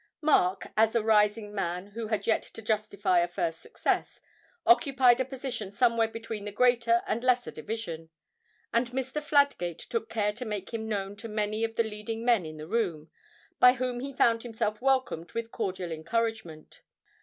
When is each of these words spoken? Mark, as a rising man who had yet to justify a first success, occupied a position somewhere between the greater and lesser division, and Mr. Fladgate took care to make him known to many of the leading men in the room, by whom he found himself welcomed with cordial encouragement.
Mark, 0.23 0.65
as 0.75 0.95
a 0.95 1.03
rising 1.03 1.53
man 1.53 1.89
who 1.91 2.07
had 2.07 2.25
yet 2.25 2.41
to 2.41 2.61
justify 2.63 3.19
a 3.19 3.27
first 3.27 3.59
success, 3.61 4.19
occupied 4.65 5.19
a 5.19 5.25
position 5.25 5.69
somewhere 5.69 6.07
between 6.07 6.43
the 6.43 6.51
greater 6.51 7.03
and 7.05 7.23
lesser 7.23 7.51
division, 7.51 8.09
and 8.73 8.87
Mr. 8.89 9.21
Fladgate 9.21 9.77
took 9.77 10.09
care 10.09 10.33
to 10.33 10.43
make 10.43 10.73
him 10.73 10.89
known 10.89 11.15
to 11.15 11.29
many 11.29 11.63
of 11.63 11.75
the 11.75 11.83
leading 11.83 12.25
men 12.25 12.47
in 12.47 12.57
the 12.57 12.65
room, 12.65 13.11
by 13.59 13.73
whom 13.73 13.99
he 13.99 14.11
found 14.11 14.41
himself 14.41 14.81
welcomed 14.81 15.33
with 15.33 15.51
cordial 15.51 15.91
encouragement. 15.91 16.81